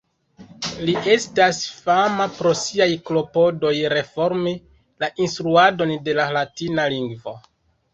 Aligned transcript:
Li 0.87 0.95
estas 1.15 1.59
fama 1.81 2.27
pro 2.39 2.55
siaj 2.63 2.89
klopodoj 3.11 3.75
reformi 3.97 4.57
la 5.05 5.15
instruadon 5.29 5.99
de 6.11 6.21
la 6.23 6.31
latina 6.41 6.93
lingvo. 6.99 7.43